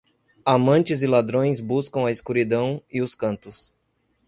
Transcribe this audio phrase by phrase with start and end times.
[0.43, 3.77] Amantes e ladrões buscam a escuridão e os cantos.